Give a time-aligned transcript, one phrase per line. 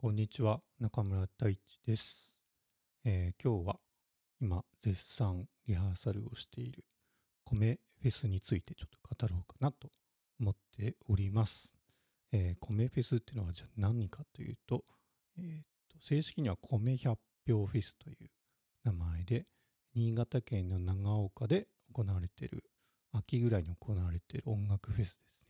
[0.00, 2.32] こんにちは、中村太一です、
[3.04, 3.80] えー今日は
[4.40, 6.84] 今絶賛リハーサルをしている
[7.44, 9.90] 米フェスについてちょっと語ろうかなと
[10.38, 11.74] 思っております。
[12.30, 14.84] えー米フェスっていうのはじゃあ何かというと、
[15.36, 18.30] えーと正式には米百票フェスという
[18.84, 19.46] 名前で
[19.96, 22.62] 新潟県の長岡で行われている
[23.12, 25.48] 秋ぐらいに行われている音楽フェスです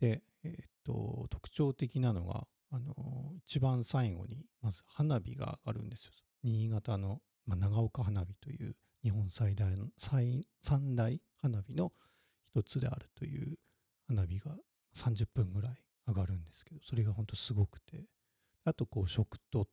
[0.00, 0.14] ね。
[0.14, 6.12] で、えーと特徴的なのが、あの一番最後にまず花火が上がるんですよ。
[6.42, 11.90] 新潟の、まあ、長岡花火という日本最大の最三大花火の
[12.54, 13.56] 一つであるという
[14.06, 14.56] 花火が
[14.96, 15.76] 30分ぐらい
[16.06, 18.04] 上がるんですけどそれが本当すごくて。
[18.66, 19.68] あとこう食と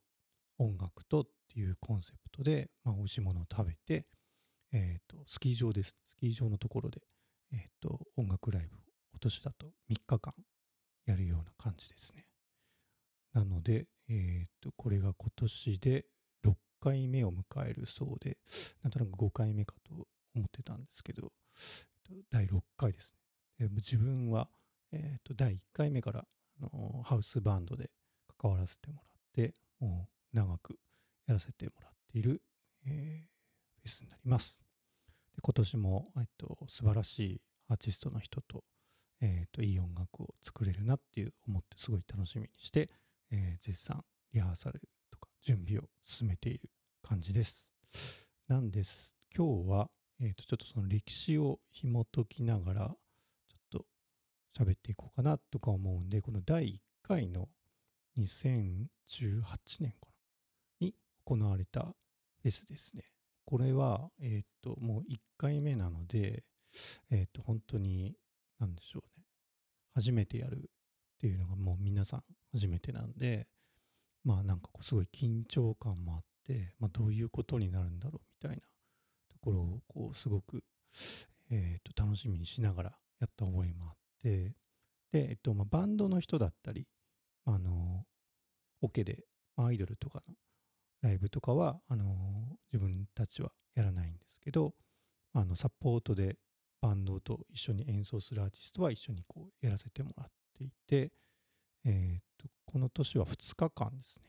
[0.56, 4.06] 音楽とっていうコンセプトで、まあ、美味しいものを食べて、
[4.72, 5.96] えー、とスキー場です。
[6.06, 7.00] スキー場のところで、
[7.52, 8.78] えー、と音楽ライブを
[9.10, 10.32] 今年だと3日間
[11.06, 12.13] やるような感じですね。
[13.34, 16.06] なので、えー、とこれが今年で
[16.44, 18.38] 6回目を迎えるそうで
[18.82, 21.32] なんとなく5回目かと思ってたんですけど、
[22.30, 23.14] 第6回です
[23.58, 23.68] ね。
[23.70, 24.48] 自分は、
[24.92, 26.26] えー、と第1回目から、
[26.62, 27.90] あのハウスバンドで
[28.40, 30.78] 関わらせてもらってもう長く
[31.26, 32.42] やらせてもらっている、
[32.86, 33.34] えー
[33.84, 34.62] フェスになります。
[35.36, 38.64] で今年も、えっと、素晴らしいアーティストの人と,、
[39.20, 42.90] えー、といい音楽を作れるなっていう思ってすごい楽しみにして、
[43.30, 44.80] えー絶賛リハーサル
[45.10, 46.68] とか準備を進めている
[47.02, 47.70] 感じです。
[48.48, 49.14] なんです。
[49.36, 52.80] 今日は、えー、とちょっとその歴史を紐解きながら
[53.48, 53.86] ちょっと
[54.58, 57.48] 喋っていこうかなとか思うんでこの第1回の
[58.18, 58.88] 2018
[59.80, 60.08] 年か
[60.80, 60.94] なに
[61.24, 61.94] 行われた
[62.42, 63.04] フェスですね。
[63.46, 66.44] これはえっ、ともう1回目なので
[67.10, 68.16] えっ、と本当に
[68.58, 69.26] 何でしょうね。
[69.94, 70.60] 初めてやるっ
[71.20, 72.22] ていうのがもう皆さん
[72.54, 73.48] 初めてなんで
[74.24, 78.62] まあなんかこうすごい緊張感もあって、まあ、どういうことになるんだろうみたいな
[79.28, 80.62] ところをこうすごく、
[81.50, 84.54] えー、と楽しみにしながらやった覚えもあって
[85.12, 86.86] で、えっとまあ、バンドの人だったり
[87.44, 88.04] あの
[88.80, 89.24] オケで
[89.56, 90.34] アイドルとかの
[91.02, 92.04] ライブとかはあの
[92.72, 94.74] 自分たちはやらないんですけど
[95.34, 96.36] あのサポートで
[96.84, 100.26] バンドと一緒に演奏するアーティストは一緒にこうやらせてもらっ
[100.58, 101.12] ていて、
[101.84, 104.24] えー、とこの年は2日間ですね。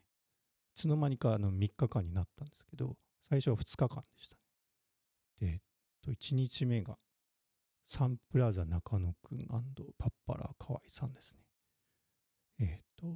[0.76, 2.96] いつの間にかあの3日間になったんですけど
[3.30, 4.42] 最初は2日間でしたね。
[5.40, 5.60] で、えっ
[6.04, 6.98] と、1日目が
[7.88, 9.48] サンプラザ中野くん
[9.98, 11.40] パッパラ河合さんですね。
[12.60, 13.08] えっ、と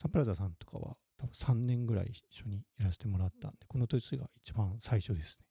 [0.00, 5.46] サンプラザさんとかは多分3年ぐらい一緒にやらせてもらったんでこの年が一番最初ですね。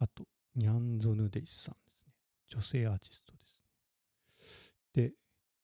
[0.00, 0.24] あと
[0.56, 2.12] ニャンゾヌデイスさんですね。
[2.48, 3.60] 女性アーティストです
[4.96, 5.08] ね。
[5.08, 5.12] で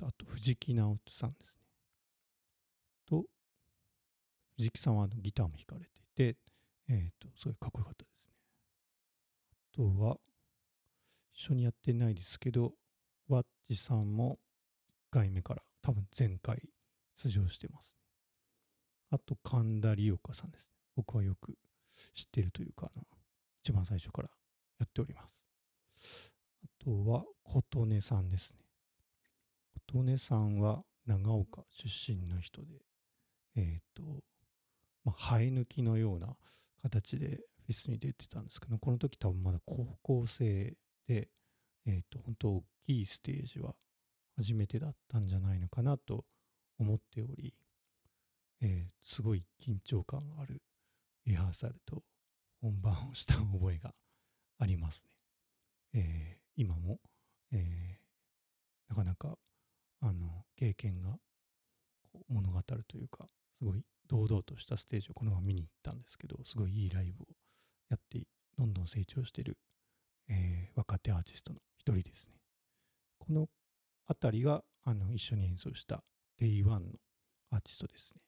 [0.03, 1.60] あと藤木直人さんですね。
[3.11, 3.25] と
[4.57, 6.39] 藤木さんはあのギターも弾かれていて
[6.89, 8.35] えっ、とすごいかっこよかったですね。
[9.73, 10.17] あとは
[11.33, 12.73] 一緒にやってないですけど
[13.29, 14.39] ワッチさんも
[15.13, 16.61] 1回目から多分前回
[17.23, 18.01] 出場してますね。
[19.13, 20.69] あと神田理岡さんですね。
[20.97, 21.55] 僕はよく
[22.15, 23.05] 知ってるというかあの
[23.63, 24.29] 一番最初から
[24.79, 25.41] やっております。
[26.65, 28.59] あとは琴音さんですね。
[29.87, 32.90] 琴音さんは長岡出身の人で
[33.57, 34.03] えっ、と
[35.05, 36.37] まあ生え抜きのような
[36.83, 40.75] 形でフェスに出てたんですけどこの時多分まだ高校生
[41.07, 41.29] で
[41.87, 43.75] えっ、と本当大きいステージは
[44.37, 46.25] 初めてだったんじゃないのかなと
[46.79, 47.55] 思っており、
[48.63, 50.63] えーすごい緊張感がある
[51.27, 52.03] リハーサルと
[52.61, 53.95] 本番をした覚えが
[54.59, 56.01] ありますね。
[56.01, 56.99] えー今も、
[57.53, 58.01] えー
[58.91, 59.39] なかなか
[60.01, 61.17] あの経験が
[62.29, 63.27] 物語るというか
[63.61, 67.27] すごい堂々としたステージをこのまま見に行ったんですけどすごいいいライブを
[67.91, 68.27] やって
[68.59, 69.59] どんどん成長してる、
[70.29, 72.35] えー若手アーティストの一人ですね。
[73.19, 73.49] この
[74.07, 76.03] 辺りがあの一緒に演奏した
[76.41, 76.79] Day1 の
[77.51, 78.21] アーティストですね。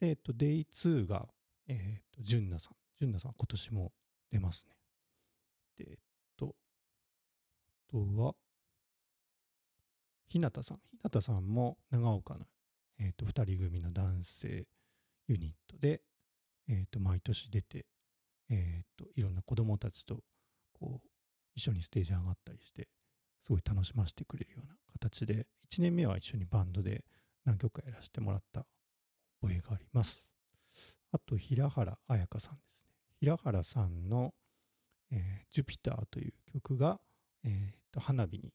[0.00, 1.28] で、えっと、Day2 が、
[1.68, 2.72] えっと、ジュンナさん。
[3.00, 3.92] ジュンナさんは今年も
[4.30, 4.76] 出ますね。
[5.76, 5.96] で、えっ
[6.36, 6.54] と、
[7.88, 8.34] あとは、
[10.28, 10.80] 日向さん。
[10.84, 12.46] 日向さんも長岡の、
[12.98, 14.66] えっと、2人組の男性
[15.28, 16.02] ユニットで、
[16.68, 17.86] えっと、毎年出て、
[18.50, 20.20] えっと、いろんな子供たちと、
[20.72, 21.08] こう、
[21.54, 22.88] 一緒にステージ上がったりして、
[23.44, 27.04] すごい楽しませてくれるような形で、1年目は一緒にバンドで
[27.44, 28.66] 何曲かやらせてもらった
[29.40, 30.34] 覚えがあります。
[31.12, 32.90] あと、平原綾香さんですね。
[33.20, 34.34] 平原さんの、
[35.10, 37.00] えージュピターという曲が、
[37.44, 38.52] えーと花火に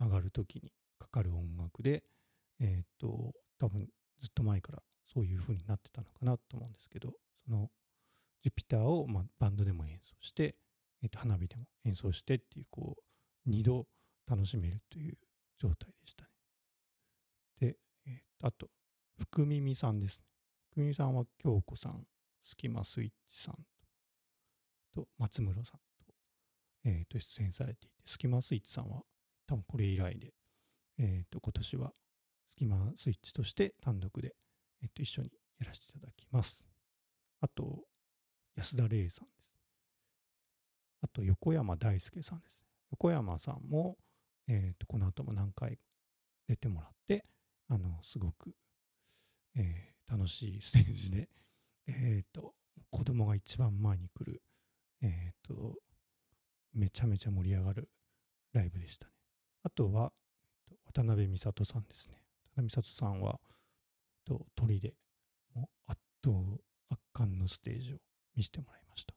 [0.00, 2.04] 上がるときにかかる音楽で、
[2.60, 3.88] えーと多分
[4.20, 4.82] ずっと前から
[5.12, 7.10] そういう風になってたのかなと思うんですけど、
[7.44, 7.70] その
[8.42, 10.56] ジュピターを、まあ、バンドでも演奏して、
[11.02, 12.96] えー、と花火でも演奏してっていう、こ
[13.46, 13.86] う、2度
[14.28, 15.16] 楽しめるという
[15.58, 16.30] 状態でしたね。
[17.60, 17.76] で、
[18.06, 18.68] えー、あと、
[19.18, 20.24] 福耳さんですね。
[20.72, 22.04] 福耳さんは京子さん、
[22.42, 23.54] スキマスイッチさん
[24.92, 26.14] とと松室さんと,、
[26.84, 29.02] えー、と出演されていて、スキマスイッチさんは
[29.46, 30.32] 多分これ以来で、
[30.98, 31.92] えー、と今年は
[32.48, 34.34] スキマスイッチとして単独で、
[34.82, 36.64] えー、と一緒にやらせていただきます。
[37.40, 37.84] あと、
[38.56, 39.52] 安田玲さんです。
[41.02, 42.62] あと、横山大輔さんです。
[42.90, 43.96] 横山さんも、
[44.48, 45.78] えー、とこの後も何回
[46.48, 47.24] 出てもらって、
[47.68, 48.54] あの、すごく、
[49.56, 51.28] えー、楽しいステージで、
[51.88, 52.54] えっ、ー、と、
[52.90, 54.42] 子供が一番前に来る、
[55.02, 55.74] えっ、ー、と、
[56.72, 57.88] めちゃめちゃ盛り上がる
[58.52, 59.12] ライブでしたね。
[59.64, 60.12] あとは、
[60.86, 62.25] 渡辺美里さんですね。
[62.62, 63.38] 美里さんは、
[64.24, 64.94] と鳥で、
[65.54, 66.36] もう圧倒、
[66.90, 67.96] 圧巻のステージを
[68.34, 69.14] 見せてもらいました。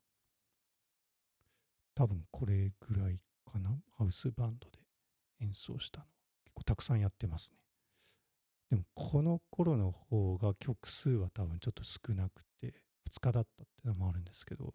[1.96, 3.70] 多分これぐらいかな？
[3.98, 4.80] ハウスバンドで
[5.42, 6.06] 演奏したの。
[6.44, 7.58] 結構たくさんやってますね。
[8.70, 12.74] でもこの頃の方が曲数は多分ちょっと少なくて、
[13.12, 14.66] 2日だったっていうのもあるんですけど、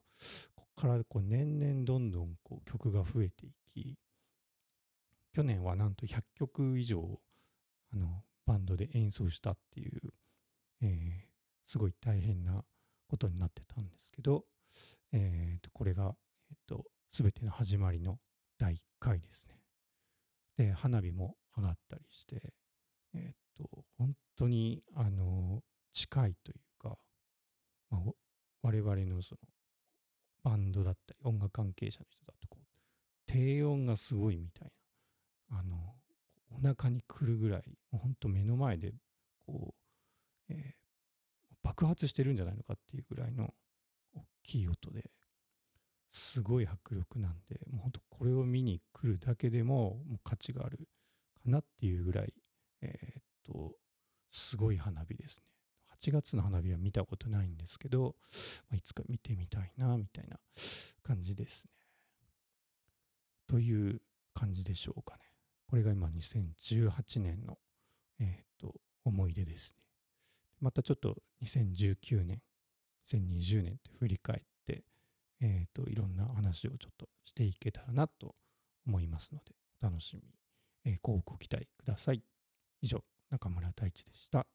[0.57, 3.97] ここからこう年々どんどんこう曲が増えていき、
[5.33, 7.21] 去年はなんと100曲以上
[7.93, 10.00] あのバンドで演奏したっていう、
[10.82, 10.91] えー、
[11.67, 12.64] すごい大変な
[13.08, 14.44] ことになってたんですけど、
[15.12, 16.14] えー、これが、
[16.50, 18.19] えー、と全ての始まりの
[18.58, 19.55] 第1回ですね。
[20.56, 22.52] で花火も上がったりして、
[23.14, 25.62] えっ、と、本当に、あの、
[25.93, 26.99] 近いというか、
[27.91, 28.00] まあ、
[28.62, 29.38] 我々のその、
[30.43, 32.67] バンドだったり、音楽関係者の人だと、こう、
[33.26, 34.73] 低音がすごいみたい
[35.50, 35.94] な、あの、
[36.65, 38.93] お腹にくるぐらい、もう本当目の前で、
[39.47, 39.75] こ
[40.49, 43.53] う、えー、爆発してるんじゃないのかっていうぐらいの
[44.15, 45.11] 大きい音で
[46.15, 50.79] すごい迫力なんで、もう本当これを見に来るだけでももう価値がある
[51.35, 52.33] かなっていうぐらい、
[52.83, 53.73] えー、と、
[54.31, 55.45] すごい花火ですね。
[56.01, 58.15] 8月の花火は見たことないんですけど、
[58.71, 60.39] まあ、いつか見てみたいな、みたいな
[61.03, 61.71] 感じですね。
[63.49, 64.01] という
[64.35, 65.34] 感じでしょうかね。
[65.69, 67.59] これが今2018年の、
[68.21, 68.75] えっ、と、
[69.05, 69.79] 思い出ですね。
[70.61, 72.41] またちょっと2019年、
[73.11, 74.85] 2020年って振り返って、
[75.41, 78.35] えっ、と、いろんな話をちょっとしていけたらなと
[78.87, 80.23] 思いますので、お楽しみ、
[80.85, 82.23] えー、ご期待ください。
[82.81, 84.47] 以上、中村太一でした。